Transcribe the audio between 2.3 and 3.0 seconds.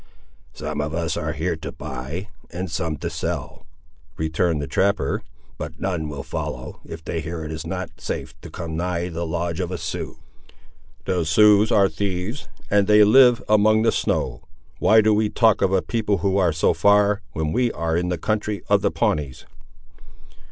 and some